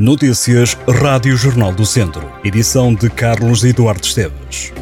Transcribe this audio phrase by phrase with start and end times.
[0.00, 2.32] Notícias Rádio Jornal do Centro.
[2.42, 4.72] Edição de Carlos Eduardo Esteves.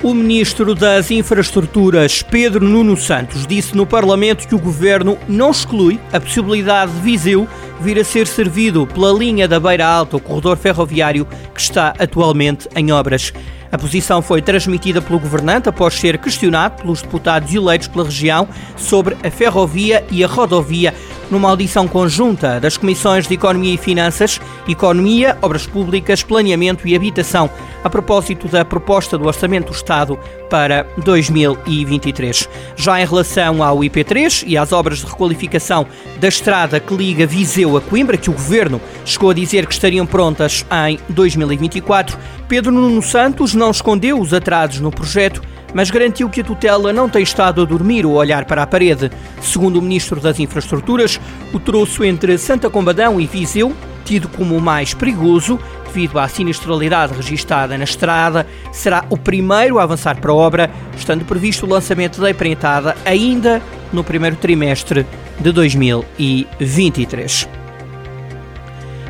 [0.00, 5.98] O ministro das Infraestruturas, Pedro Nuno Santos, disse no Parlamento que o governo não exclui
[6.12, 7.48] a possibilidade de Viseu
[7.80, 12.68] vir a ser servido pela linha da Beira Alta, o corredor ferroviário que está atualmente
[12.76, 13.32] em obras.
[13.72, 19.16] A posição foi transmitida pelo governante após ser questionado pelos deputados eleitos pela região sobre
[19.22, 20.94] a ferrovia e a rodovia
[21.30, 27.48] numa audição conjunta das Comissões de Economia e Finanças, Economia, Obras Públicas, Planeamento e Habitação,
[27.84, 30.18] a propósito da proposta do Orçamento do Estado
[30.50, 32.48] para 2023.
[32.74, 35.86] Já em relação ao IP3 e às obras de requalificação
[36.18, 40.04] da estrada que liga Viseu a Coimbra, que o Governo chegou a dizer que estariam
[40.04, 45.40] prontas em 2024, Pedro Nuno Santos não escondeu os atrasos no projeto
[45.74, 48.66] mas garantiu que a tutela não tem estado a dormir ou a olhar para a
[48.66, 49.10] parede.
[49.40, 51.20] Segundo o Ministro das Infraestruturas,
[51.52, 57.14] o troço entre Santa Combadão e Viseu, tido como o mais perigoso, devido à sinistralidade
[57.14, 62.20] registada na estrada, será o primeiro a avançar para a obra, estando previsto o lançamento
[62.20, 65.06] da empreitada ainda no primeiro trimestre
[65.38, 67.59] de 2023.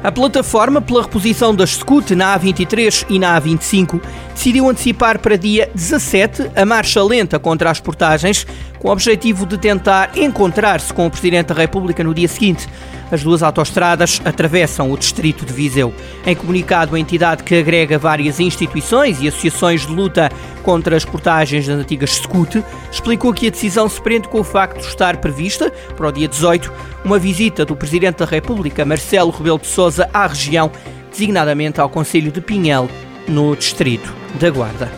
[0.03, 4.01] A plataforma pela reposição das SCUT na A23 e na A25
[4.35, 8.47] decidiu antecipar para dia 17 a marcha lenta contra as portagens,
[8.79, 12.67] com o objetivo de tentar encontrar-se com o Presidente da República no dia seguinte.
[13.13, 15.93] As duas autoestradas atravessam o distrito de Viseu.
[16.25, 20.31] Em comunicado, a entidade que agrega várias instituições e associações de luta
[20.63, 24.81] contra as portagens das antigas SCUT explicou que a decisão se prende com o facto
[24.81, 26.73] de estar prevista, para o dia 18,
[27.05, 30.71] uma visita do Presidente da República, Marcelo Rebelo de Sousa, à região,
[31.11, 32.89] designadamente ao Conselho de Pinhel,
[33.27, 34.91] no distrito da Guarda.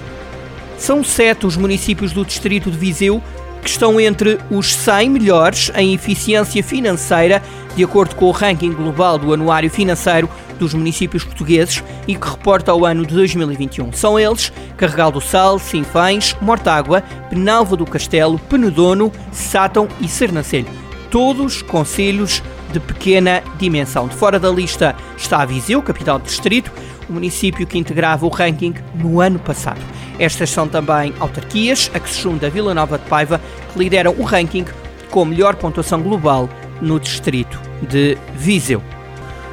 [0.77, 3.23] São sete os municípios do distrito de Viseu
[3.63, 7.41] que estão entre os 100 melhores em eficiência financeira,
[7.77, 12.73] de acordo com o ranking global do Anuário Financeiro dos Municípios Portugueses e que reporta
[12.73, 13.93] ao ano de 2021.
[13.93, 20.69] São eles Carregal do Sal, Sinfães, Mortágua, Penalva do Castelo, Penedono, Sátão e Sernancelho.
[21.11, 24.09] Todos conselhos de pequena dimensão.
[24.09, 26.73] De fora da lista está a Viseu, capital do distrito,
[27.09, 29.81] o município que integrava o ranking no ano passado.
[30.19, 33.41] Estas são também autarquias, a que se junta a Vila Nova de Paiva,
[33.73, 34.65] que lideram o ranking
[35.11, 36.49] com melhor pontuação global
[36.81, 38.83] no distrito de Viseu.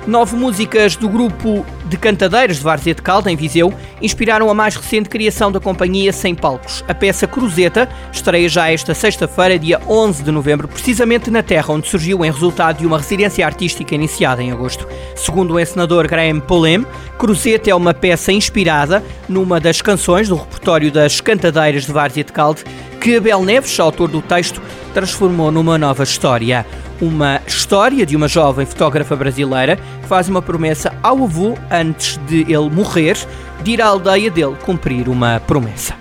[0.10, 3.72] Nove músicas do grupo de cantadeiras de Várzea de Calda, em Viseu,
[4.02, 6.84] inspiraram a mais recente criação da companhia Sem Palcos.
[6.88, 11.88] A peça Cruzeta estreia já esta sexta-feira, dia 11 de novembro, precisamente na terra onde
[11.88, 14.88] surgiu em resultado de uma residência artística iniciada em agosto.
[15.16, 16.84] Segundo o encenador Graham Polem,
[17.20, 22.34] Cruzeta é uma peça inspirada numa das canções do repertório das cantadeiras de Várzea de
[22.34, 22.64] Calde,
[23.00, 24.60] que Abel Neves, autor do texto,
[24.92, 26.66] transformou numa nova história
[27.02, 32.70] uma história de uma jovem fotógrafa brasileira faz uma promessa ao avô antes de ele
[32.72, 33.16] morrer
[33.64, 35.94] de ir à aldeia dele cumprir uma promessa.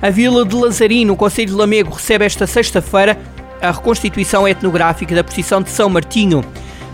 [0.00, 3.18] A vila de Lazarino, no Conselho de Lamego, recebe esta sexta-feira
[3.60, 6.42] a reconstituição etnográfica da procissão de São Martinho.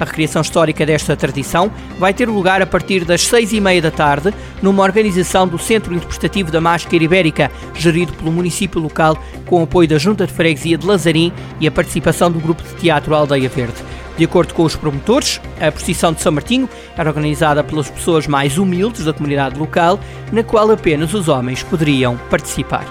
[0.01, 3.93] A recriação histórica desta tradição vai ter lugar a partir das seis e meia da
[3.93, 9.17] tarde, numa organização do Centro Interpretativo da Máscara Ibérica, gerido pelo município local,
[9.47, 12.75] com o apoio da Junta de Freguesia de Lazarim e a participação do grupo de
[12.75, 13.77] teatro Aldeia Verde.
[14.19, 18.59] De acordo com os promotores, a procissão de São Martinho era organizada pelas pessoas mais
[18.59, 20.01] humildes da comunidade local,
[20.33, 22.85] na qual apenas os homens poderiam participar.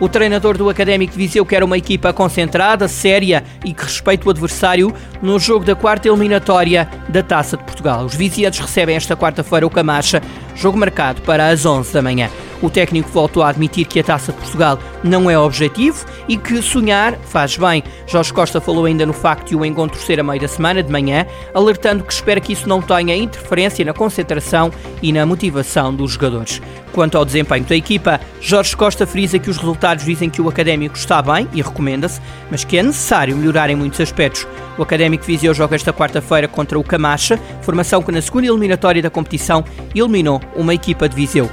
[0.00, 4.30] O treinador do Académico de Viseu quer uma equipa concentrada, séria e que respeite o
[4.30, 8.04] adversário no jogo da quarta eliminatória da Taça de Portugal.
[8.04, 10.20] Os vizianos recebem esta quarta-feira o Camacha,
[10.56, 12.28] jogo marcado para as 11 da manhã.
[12.62, 16.62] O técnico voltou a admitir que a Taça de Portugal não é objetivo e que
[16.62, 17.82] sonhar faz bem.
[18.06, 20.90] Jorge Costa falou ainda no facto de o encontro ser a meio da semana de
[20.90, 24.70] manhã, alertando que espera que isso não tenha interferência na concentração
[25.02, 26.62] e na motivação dos jogadores.
[26.92, 30.96] Quanto ao desempenho da equipa, Jorge Costa frisa que os resultados dizem que o académico
[30.96, 34.46] está bem e recomenda-se, mas que é necessário melhorar em muitos aspectos.
[34.78, 39.10] O Académico Viseu joga esta quarta-feira contra o Camacha, formação que na segunda eliminatória da
[39.10, 39.64] competição
[39.94, 41.50] eliminou uma equipa de Viseu.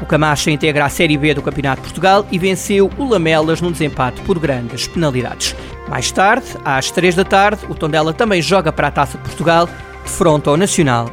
[0.00, 3.72] O Camacha integra a Série B do Campeonato de Portugal e venceu o Lamelas num
[3.72, 5.54] desempate por grandes penalidades.
[5.88, 9.68] Mais tarde, às 3 da tarde, o Tondela também joga para a Taça de Portugal,
[10.04, 11.10] de fronte ao Nacional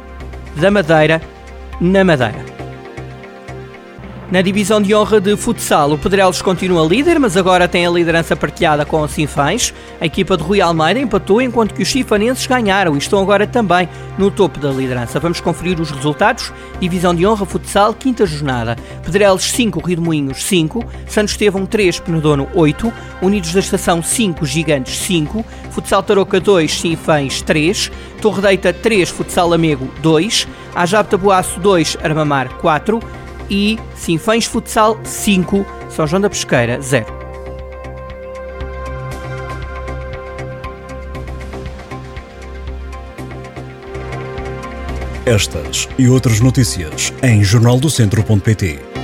[0.56, 1.20] da Madeira,
[1.80, 2.55] na Madeira.
[4.28, 8.34] Na divisão de honra de futsal, o Pedrelos continua líder, mas agora tem a liderança
[8.34, 9.72] partilhada com o Sinfãs.
[10.00, 13.88] A equipa de Rui Almeida empatou, enquanto que os chifanenses ganharam e estão agora também
[14.18, 15.20] no topo da liderança.
[15.20, 16.52] Vamos conferir os resultados.
[16.80, 18.74] Divisão de honra futsal, quinta jornada.
[19.04, 22.92] Pedrelos 5, Rio de Moinhos 5, Santos Estevão 3, Penedono 8,
[23.22, 29.48] Unidos da Estação 5, Gigantes 5, Futsal Tarouca 2, Sinfãs 3, Torre Deita 3, Futsal
[29.48, 33.00] Lamego 2, Ajab Tabuaço 2, Armamar 4,
[33.50, 37.06] e Sinfãs Futsal 5, São João da Pesqueira 0.
[45.26, 48.95] Estas e outras notícias em jornaldocentro.pt